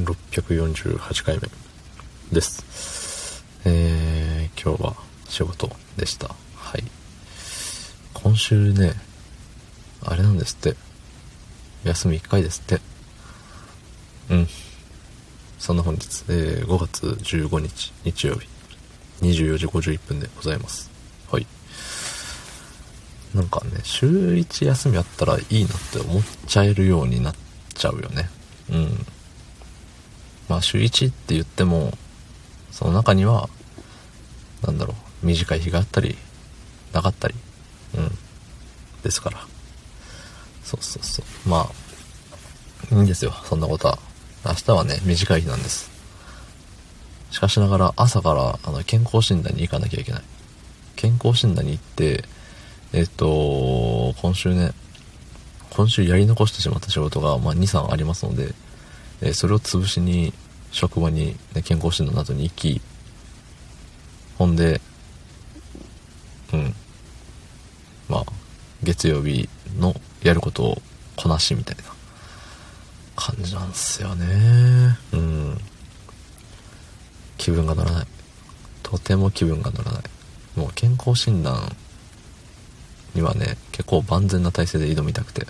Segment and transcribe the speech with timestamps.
[0.00, 1.42] 648回目
[2.32, 3.44] です。
[3.66, 4.96] えー、今日は
[5.28, 6.28] 仕事でした。
[6.54, 6.84] はい。
[8.14, 8.94] 今週ね
[10.02, 10.76] あれなんですって。
[11.84, 12.80] 休み1回ですって。
[14.30, 14.48] うん。
[15.58, 18.48] そんな本日、えー、5月15日日曜日。
[19.20, 20.90] 24時51分でございます。
[21.30, 21.46] はい。
[23.34, 27.34] なんかね週1休みあったらいいなって思っちゃえるようになっ
[27.74, 28.30] ちゃうよね。
[28.70, 29.06] うん。
[30.52, 31.92] まあ週1って言っても
[32.70, 33.48] その中には
[34.62, 36.14] なんだろう短い日があったり
[36.92, 37.34] なかったり
[37.96, 38.10] うん
[39.02, 39.38] ですから。
[40.62, 41.48] そうそうそう。
[41.48, 41.70] ま
[42.90, 43.32] あいいんですよ。
[43.44, 43.98] そんなことは。
[44.44, 45.90] 明日はね短い日なんです。
[47.30, 50.22] しかしながら朝からあの健康診断に行かなきゃいけない。
[50.96, 52.24] 健康診断に行って
[52.92, 54.72] えっと今週ね
[55.70, 58.52] 今週やり残してしまった仕事が、まあ、23ありますので、
[59.22, 60.32] え、それを潰しに
[60.72, 62.80] 職場に、ね、健康診断などに行き
[64.38, 64.80] ほんで
[66.52, 66.74] うん。
[68.08, 68.24] まあ
[68.82, 69.48] 月曜日
[69.78, 70.82] のやることを
[71.16, 71.82] こなしみたいな
[73.16, 74.26] 感じなんすよね。
[75.12, 75.58] うん。
[77.38, 78.06] 気分が乗らない。
[78.82, 80.02] とても気分が乗らない。
[80.56, 81.74] もう健康診断
[83.14, 85.46] にはね結構万全な体制で挑みたくて。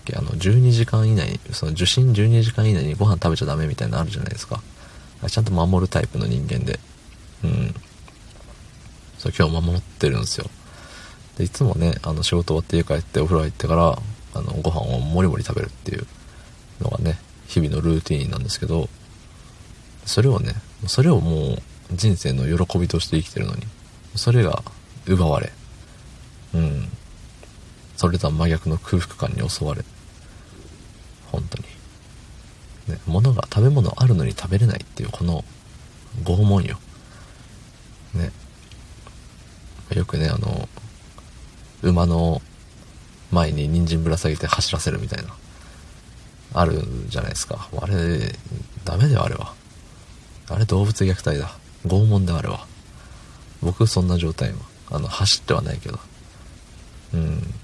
[0.00, 0.16] っけ？
[0.16, 4.60] あの12時間以内その受診12時間以内にご飯食べちゃダメみたいなのあるじゃないですか。
[5.28, 6.80] ちゃんと守るタイプの人間で。
[7.44, 7.74] うん。
[9.18, 10.50] そう今日守ってるんですよ。
[11.36, 13.98] でいつもねあの仕事終わって家帰ってお風呂入ってから
[14.34, 16.06] あのご飯をもりもり食べるっていう
[16.80, 18.88] のがね日々のルーティンなんですけど
[20.04, 20.54] それをね
[20.86, 23.62] それをもう人生の喜びとして生きてるのに
[24.16, 24.62] それが
[25.06, 25.52] 奪われ
[28.00, 29.84] それとは真逆の空腹感に襲われ
[31.30, 31.64] 本当に。
[32.88, 35.44] ね物が食べ物あるのに食べれないっていうこの
[36.24, 36.78] 拷問よ。
[38.14, 38.32] ね。
[39.94, 40.66] よくねあの
[41.82, 42.40] 馬の
[43.32, 45.34] 前に人参ぶら下げて走らせるみたいな
[46.54, 47.68] あるじゃないですか。
[47.82, 47.94] あれ
[48.82, 49.52] ダメだよあれは。
[50.48, 51.54] あれ動物虐待だ。
[51.86, 52.66] 拷問であれは。
[53.60, 54.56] 僕そんな状態は
[54.90, 55.98] あの走ってはないけど。
[57.12, 57.54] うん。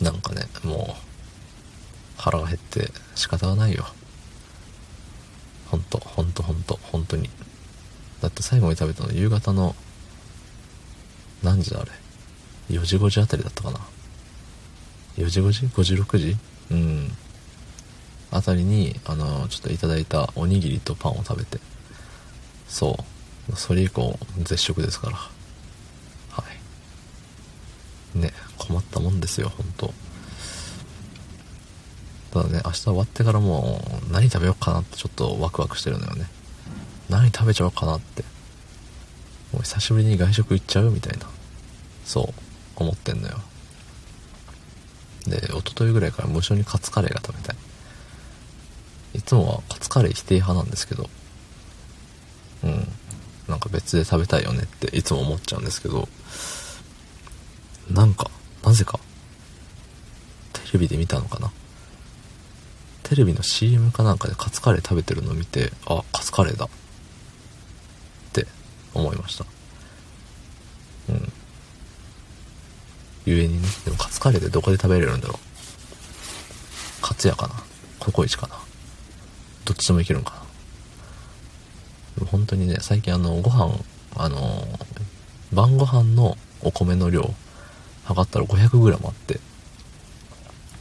[0.00, 3.84] なんかねもう腹が減って仕方がないよ。
[5.70, 7.28] ほんとほんとほんと本当に。
[8.20, 9.76] だって最後に食べたの夕方の
[11.42, 11.90] 何時だあれ
[12.70, 13.80] ？4時5時あたりだったかな。
[15.16, 16.36] 4時5時 ?5 時6時？
[16.70, 17.10] うん。
[18.30, 21.58] あたりにあのちょっといただいたおにぎりとパンを食べて。
[22.68, 23.04] そ
[23.50, 23.56] う。
[23.56, 25.16] それ以降絶食ですから。
[25.16, 26.44] は
[28.16, 28.18] い。
[28.18, 28.32] ね。
[28.58, 29.94] 困ったもんですよ本当。
[32.30, 33.80] ただね明日終わってからも
[34.10, 36.26] う何食べようかなってちょっとワクワクしてるのよね。
[37.08, 38.22] 何食べちゃおうかなって。
[39.52, 41.26] もう久しぶりに外食行っちゃうみたいな。
[42.04, 42.34] そう
[42.76, 43.40] 思ってんのよ。
[45.26, 47.56] で一昨日ぐらいから無性にカツカレーが食べたい。
[49.14, 51.08] いつもはカツカレー否定派なんですけど。
[52.64, 52.88] うん。
[53.48, 56.08] なんか別で食べたいよねっていつも思っちゃうんですけど。
[57.90, 58.30] なんか
[58.68, 59.00] なぜか。
[60.52, 61.50] テレビで見たのかな。
[63.02, 66.66] テレビの CM かなんかでカツカレー食べてるのを見てあカツカレーだ。
[66.66, 66.68] っ
[68.34, 68.46] て
[68.92, 69.46] 思いました。
[71.08, 71.32] うん。
[73.24, 77.02] ゆえにねでもカツカレーってどこで食べれるんだろう。
[77.02, 77.54] カツヤかな。
[77.98, 78.56] ココイチかな。
[79.64, 80.42] どっちでもいけるんかな。
[82.16, 83.74] でも本当にね最近あのご飯
[84.14, 84.62] あの
[85.54, 87.32] 晩ご飯のお米の量
[88.08, 89.38] 測ったら 500g あって。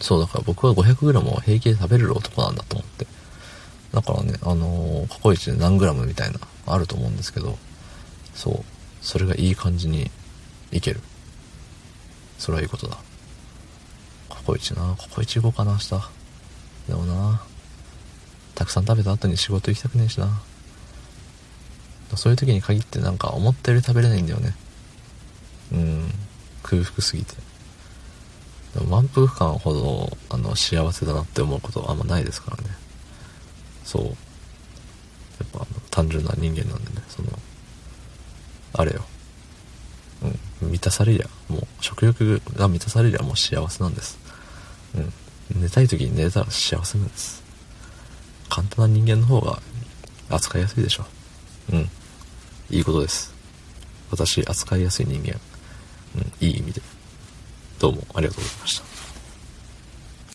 [0.00, 3.06] そうだから僕は 500g を平気で食べれる男なんだと思って。
[3.92, 7.56] だからねあのココイチで何 g みたいなあると思うんですけど。
[8.34, 8.64] そう。
[9.00, 10.10] それがいい感じに
[10.72, 11.00] いける。
[12.38, 12.98] それはいいことだ。
[14.28, 14.94] ココイチな。
[14.98, 15.90] ココイチ行こうかな明日。
[16.88, 17.42] でもな。
[18.54, 20.42] たくさん食べた後に仕事行きたくねえしな。
[22.16, 24.54] そういう時に限ってなんか思ったより食べれないんだよね。
[25.72, 26.10] うん。
[26.74, 27.34] 空腹すぎて。
[28.74, 32.64] でも満腹感ほどあの幸せだなって思うことはあんまないですからね。
[33.84, 34.04] そう。
[34.06, 34.14] やっ
[35.52, 37.02] ぱあの単純な人間なんでね。
[37.08, 37.28] その
[38.72, 39.04] あれよ。
[40.62, 40.70] うん。
[40.70, 44.18] 満たされりゃもう食欲が満たされりゃもう幸せなんです。
[44.96, 45.00] う
[45.56, 45.60] ん。
[45.60, 47.42] 寝たい時に寝たら幸せなんです。
[48.48, 49.60] 簡単な人間の方が
[50.30, 51.06] 扱いやすいでしょ。
[51.72, 51.90] うん。
[52.70, 53.32] いいことです。
[54.10, 55.38] 私扱いやすい人間。
[56.16, 56.82] うんいい意味で。
[57.78, 58.93] どうもありがとうございました。